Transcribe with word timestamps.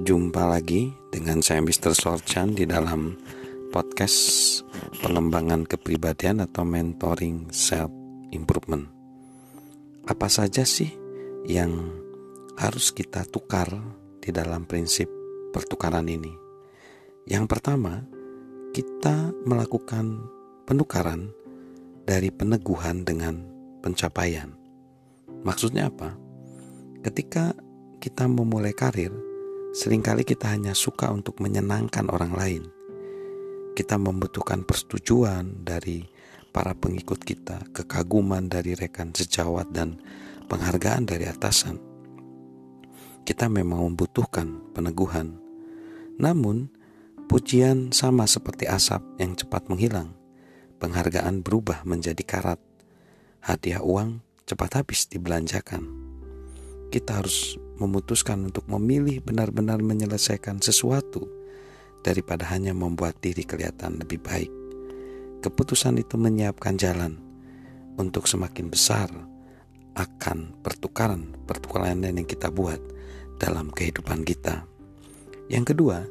Jumpa 0.00 0.48
lagi 0.48 0.96
dengan 1.12 1.44
saya 1.44 1.60
Mr. 1.60 1.92
Sorchan 1.92 2.56
di 2.56 2.64
dalam 2.64 3.20
podcast 3.68 4.16
pengembangan 5.04 5.68
kepribadian 5.68 6.40
atau 6.40 6.64
mentoring 6.64 7.52
self 7.52 7.92
improvement. 8.32 8.88
Apa 10.08 10.32
saja 10.32 10.64
sih 10.64 10.88
yang 11.44 12.00
harus 12.56 12.96
kita 12.96 13.28
tukar 13.28 13.68
di 14.24 14.32
dalam 14.32 14.64
prinsip 14.64 15.04
pertukaran 15.52 16.08
ini? 16.08 16.32
Yang 17.28 17.44
pertama, 17.52 18.00
kita 18.72 19.36
melakukan 19.44 20.16
penukaran 20.64 21.28
dari 22.08 22.32
peneguhan 22.32 23.04
dengan 23.04 23.36
pencapaian. 23.84 24.48
Maksudnya 25.44 25.92
apa? 25.92 26.16
Ketika 27.04 27.52
kita 28.00 28.24
memulai 28.24 28.72
karir, 28.72 29.28
sering 29.70 30.02
kali 30.02 30.26
kita 30.26 30.50
hanya 30.50 30.74
suka 30.74 31.06
untuk 31.14 31.38
menyenangkan 31.38 32.10
orang 32.10 32.34
lain. 32.34 32.62
Kita 33.78 33.96
membutuhkan 33.96 34.66
persetujuan 34.66 35.62
dari 35.62 36.02
para 36.50 36.74
pengikut 36.74 37.22
kita, 37.22 37.70
kekaguman 37.70 38.50
dari 38.50 38.74
rekan 38.74 39.14
sejawat, 39.14 39.70
dan 39.70 40.02
penghargaan 40.50 41.06
dari 41.06 41.30
atasan. 41.30 41.78
Kita 43.22 43.46
memang 43.46 43.94
membutuhkan 43.94 44.74
peneguhan, 44.74 45.38
namun 46.18 46.66
pujian 47.30 47.94
sama 47.94 48.26
seperti 48.26 48.66
asap 48.66 49.06
yang 49.22 49.38
cepat 49.38 49.70
menghilang. 49.70 50.18
Penghargaan 50.82 51.46
berubah 51.46 51.86
menjadi 51.86 52.26
karat. 52.26 52.58
Hadiah 53.40 53.84
uang 53.86 54.20
cepat 54.48 54.82
habis 54.82 55.06
dibelanjakan 55.06 56.09
kita 56.90 57.22
harus 57.22 57.54
memutuskan 57.78 58.50
untuk 58.50 58.66
memilih 58.66 59.22
benar-benar 59.24 59.80
menyelesaikan 59.80 60.60
sesuatu 60.60 61.24
daripada 62.02 62.44
hanya 62.52 62.74
membuat 62.76 63.16
diri 63.22 63.46
kelihatan 63.46 64.02
lebih 64.02 64.20
baik. 64.20 64.52
Keputusan 65.40 65.96
itu 65.96 66.20
menyiapkan 66.20 66.76
jalan 66.76 67.16
untuk 67.96 68.28
semakin 68.28 68.68
besar 68.68 69.08
akan 69.96 70.52
pertukaran-pertukaran 70.60 72.04
yang 72.04 72.28
kita 72.28 72.52
buat 72.52 72.82
dalam 73.40 73.72
kehidupan 73.72 74.26
kita. 74.28 74.68
Yang 75.48 75.74
kedua, 75.74 76.04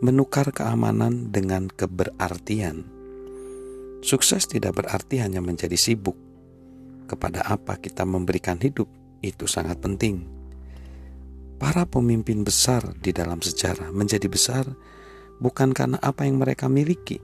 menukar 0.00 0.54
keamanan 0.54 1.34
dengan 1.34 1.66
keberartian. 1.72 2.86
Sukses 4.06 4.46
tidak 4.46 4.78
berarti 4.78 5.18
hanya 5.18 5.42
menjadi 5.42 5.74
sibuk 5.74 6.14
kepada 7.10 7.42
apa 7.42 7.78
kita 7.80 8.06
memberikan 8.06 8.60
hidup 8.62 8.86
itu 9.22 9.50
sangat 9.50 9.82
penting. 9.82 10.35
Para 11.56 11.88
pemimpin 11.88 12.44
besar 12.44 12.84
di 13.00 13.16
dalam 13.16 13.40
sejarah 13.40 13.88
menjadi 13.88 14.28
besar 14.28 14.68
bukan 15.40 15.72
karena 15.72 15.96
apa 16.04 16.28
yang 16.28 16.36
mereka 16.36 16.68
miliki 16.68 17.16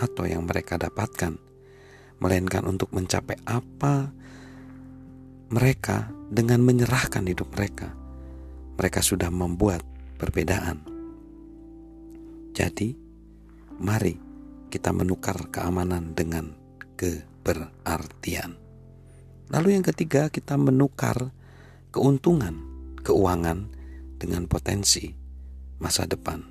atau 0.00 0.24
yang 0.24 0.48
mereka 0.48 0.80
dapatkan, 0.80 1.36
melainkan 2.16 2.64
untuk 2.64 2.88
mencapai 2.96 3.36
apa 3.44 4.08
mereka 5.52 6.08
dengan 6.32 6.64
menyerahkan 6.64 7.28
hidup 7.28 7.48
mereka. 7.52 7.92
Mereka 8.80 9.00
sudah 9.04 9.28
membuat 9.28 9.84
perbedaan. 10.16 10.84
Jadi, 12.56 12.94
mari 13.80 14.16
kita 14.72 14.96
menukar 14.96 15.48
keamanan 15.52 16.16
dengan 16.16 16.52
keberartian. 16.96 18.56
Lalu 19.48 19.68
yang 19.76 19.84
ketiga, 19.84 20.28
kita 20.28 20.56
menukar 20.60 21.32
keuntungan 21.90 22.67
keuangan 23.08 23.72
dengan 24.20 24.44
potensi 24.44 25.08
masa 25.80 26.04
depan. 26.04 26.44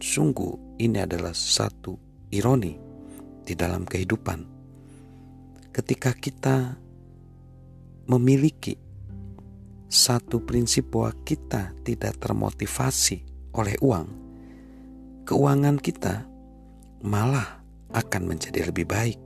Sungguh 0.00 0.80
ini 0.80 1.04
adalah 1.04 1.36
satu 1.36 1.92
ironi 2.32 2.72
di 3.44 3.52
dalam 3.52 3.84
kehidupan. 3.84 4.40
Ketika 5.68 6.16
kita 6.16 6.80
memiliki 8.08 8.80
satu 9.92 10.40
prinsip 10.40 10.88
bahwa 10.88 11.12
kita 11.28 11.76
tidak 11.84 12.16
termotivasi 12.16 13.20
oleh 13.52 13.76
uang, 13.84 14.08
keuangan 15.28 15.76
kita 15.76 16.24
malah 17.04 17.60
akan 17.92 18.22
menjadi 18.24 18.72
lebih 18.72 18.88
baik 18.88 19.20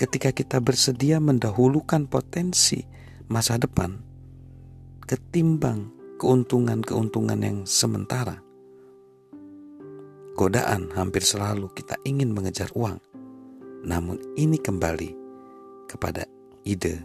ketika 0.00 0.32
kita 0.34 0.58
bersedia 0.58 1.20
mendahulukan 1.20 2.10
potensi 2.10 2.82
masa 3.30 3.54
depan 3.60 4.13
ketimbang 5.04 5.92
keuntungan-keuntungan 6.16 7.36
yang 7.44 7.58
sementara. 7.68 8.40
Godaan 10.32 10.88
hampir 10.96 11.20
selalu 11.20 11.68
kita 11.76 12.00
ingin 12.08 12.32
mengejar 12.32 12.72
uang, 12.72 12.98
namun 13.84 14.16
ini 14.40 14.56
kembali 14.56 15.12
kepada 15.92 16.24
ide 16.64 17.04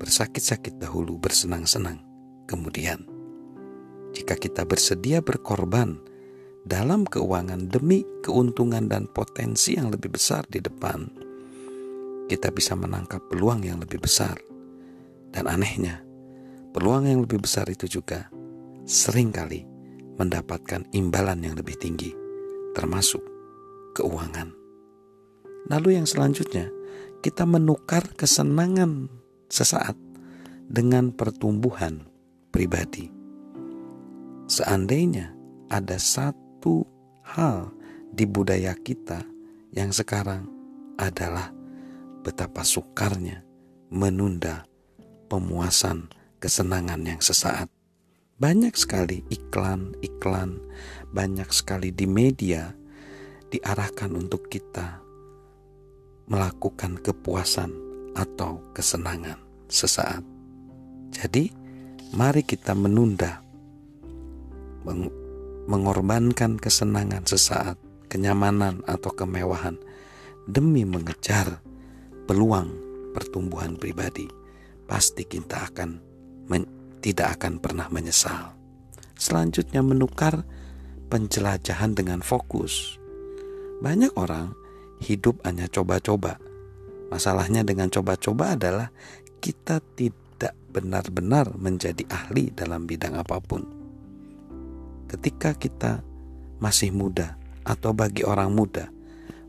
bersakit-sakit 0.00 0.80
dahulu 0.80 1.20
bersenang-senang. 1.20 2.00
Kemudian, 2.48 3.04
jika 4.16 4.32
kita 4.34 4.64
bersedia 4.64 5.20
berkorban 5.20 6.00
dalam 6.64 7.04
keuangan 7.04 7.68
demi 7.68 8.00
keuntungan 8.24 8.88
dan 8.88 9.06
potensi 9.12 9.76
yang 9.76 9.92
lebih 9.92 10.16
besar 10.16 10.48
di 10.48 10.64
depan, 10.64 11.04
kita 12.32 12.48
bisa 12.48 12.72
menangkap 12.74 13.20
peluang 13.28 13.60
yang 13.60 13.76
lebih 13.76 14.00
besar. 14.00 14.40
Dan 15.30 15.52
anehnya, 15.52 16.05
peluang 16.76 17.08
yang 17.08 17.24
lebih 17.24 17.40
besar 17.40 17.64
itu 17.72 17.88
juga 17.88 18.28
sering 18.84 19.32
kali 19.32 19.64
mendapatkan 20.20 20.84
imbalan 20.92 21.40
yang 21.40 21.56
lebih 21.56 21.72
tinggi, 21.80 22.12
termasuk 22.76 23.24
keuangan. 23.96 24.52
Lalu 25.72 25.96
yang 25.96 26.04
selanjutnya, 26.04 26.68
kita 27.24 27.48
menukar 27.48 28.04
kesenangan 28.12 29.08
sesaat 29.48 29.96
dengan 30.68 31.16
pertumbuhan 31.16 32.04
pribadi. 32.52 33.08
Seandainya 34.44 35.32
ada 35.72 35.96
satu 35.96 36.84
hal 37.24 37.72
di 38.12 38.28
budaya 38.28 38.76
kita 38.76 39.24
yang 39.72 39.96
sekarang 39.96 40.44
adalah 41.00 41.56
betapa 42.20 42.60
sukarnya 42.68 43.40
menunda 43.88 44.68
pemuasan 45.32 46.12
kesenangan 46.38 47.02
yang 47.04 47.20
sesaat. 47.20 47.68
Banyak 48.36 48.76
sekali 48.76 49.24
iklan-iklan, 49.32 50.60
banyak 51.08 51.48
sekali 51.48 51.88
di 51.88 52.04
media 52.04 52.76
diarahkan 53.48 54.12
untuk 54.12 54.52
kita 54.52 55.00
melakukan 56.28 57.00
kepuasan 57.00 57.72
atau 58.12 58.60
kesenangan 58.76 59.40
sesaat. 59.72 60.20
Jadi, 61.14 61.48
mari 62.12 62.44
kita 62.44 62.76
menunda 62.76 63.40
mengorbankan 65.66 66.60
kesenangan 66.60 67.24
sesaat, 67.24 67.80
kenyamanan 68.06 68.84
atau 68.86 69.10
kemewahan 69.10 69.80
demi 70.46 70.86
mengejar 70.86 71.58
peluang 72.30 72.70
pertumbuhan 73.16 73.74
pribadi, 73.74 74.28
pasti 74.86 75.26
kita 75.26 75.72
akan 75.72 76.15
men, 76.46 76.66
tidak 77.02 77.40
akan 77.40 77.58
pernah 77.62 77.86
menyesal. 77.90 78.54
Selanjutnya 79.16 79.80
menukar 79.80 80.44
penjelajahan 81.08 81.96
dengan 81.96 82.20
fokus. 82.20 82.98
Banyak 83.80 84.16
orang 84.18 84.52
hidup 85.00 85.40
hanya 85.44 85.68
coba-coba. 85.68 86.40
Masalahnya 87.12 87.62
dengan 87.62 87.88
coba-coba 87.92 88.58
adalah 88.58 88.88
kita 89.38 89.78
tidak 89.94 90.52
benar-benar 90.72 91.54
menjadi 91.56 92.02
ahli 92.10 92.50
dalam 92.52 92.84
bidang 92.84 93.14
apa 93.16 93.38
pun. 93.40 93.62
Ketika 95.06 95.54
kita 95.54 96.02
masih 96.58 96.90
muda 96.90 97.38
atau 97.62 97.94
bagi 97.94 98.26
orang 98.26 98.50
muda, 98.50 98.90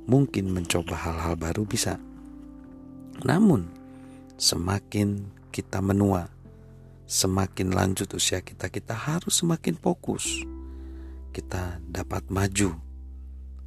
mungkin 0.06 0.54
mencoba 0.54 0.94
hal-hal 0.94 1.34
baru 1.34 1.66
bisa 1.66 1.98
namun, 3.26 3.66
semakin 4.38 5.26
kita 5.50 5.82
menua, 5.82 6.30
semakin 7.08 7.72
lanjut 7.72 8.12
usia 8.14 8.44
kita, 8.44 8.68
kita 8.68 8.94
harus 8.94 9.40
semakin 9.40 9.80
fokus. 9.80 10.44
Kita 11.32 11.80
dapat 11.88 12.28
maju 12.28 12.76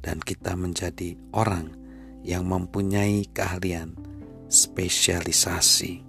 dan 0.05 0.21
kita 0.21 0.53
menjadi 0.53 1.17
orang 1.33 1.73
yang 2.21 2.45
mempunyai 2.45 3.25
keahlian 3.33 3.97
spesialisasi. 4.45 6.05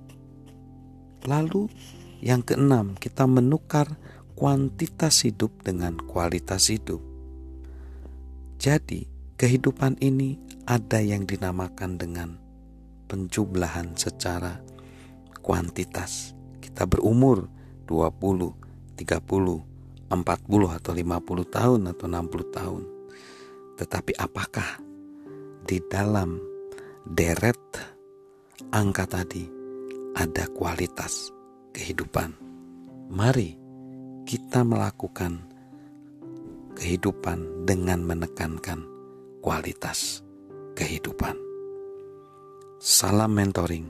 Lalu, 1.25 1.73
yang 2.20 2.44
keenam, 2.44 2.99
kita 3.00 3.25
menukar 3.25 3.88
kuantitas 4.37 5.25
hidup 5.25 5.64
dengan 5.64 5.96
kualitas 5.96 6.69
hidup. 6.69 7.00
Jadi, 8.58 9.06
kehidupan 9.38 10.02
ini 10.02 10.38
ada 10.67 10.99
yang 10.99 11.25
dinamakan 11.26 11.99
dengan 11.99 12.38
penjumlahan 13.06 13.94
secara 13.94 14.58
kuantitas. 15.43 16.41
Kita 16.62 16.86
berumur 16.86 17.50
20, 17.90 18.94
30, 18.94 18.94
40, 18.94 19.72
40 20.12 20.76
atau 20.76 20.92
50 20.92 21.48
tahun 21.48 21.80
atau 21.88 22.06
60 22.06 22.52
tahun. 22.52 22.82
Tetapi 23.80 24.12
apakah 24.20 24.68
di 25.64 25.80
dalam 25.88 26.36
deret 27.08 27.64
angka 28.70 29.08
tadi 29.08 29.48
ada 30.12 30.44
kualitas 30.52 31.32
kehidupan? 31.72 32.36
Mari 33.08 33.56
kita 34.28 34.62
melakukan 34.62 35.40
kehidupan 36.76 37.64
dengan 37.64 38.04
menekankan 38.04 38.84
kualitas 39.40 40.20
kehidupan. 40.76 41.36
Salam 42.82 43.32
mentoring, 43.32 43.86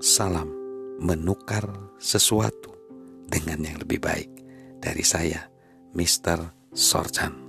salam 0.00 0.57
menukar 0.98 1.64
sesuatu 1.98 2.74
dengan 3.30 3.62
yang 3.62 3.78
lebih 3.80 4.02
baik 4.02 4.30
dari 4.82 5.02
saya, 5.06 5.46
Mr. 5.94 6.70
Sorchan. 6.74 7.47